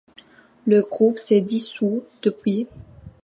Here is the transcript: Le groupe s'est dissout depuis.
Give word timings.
Le 0.65 0.81
groupe 0.81 1.19
s'est 1.19 1.41
dissout 1.41 2.01
depuis. 2.23 2.67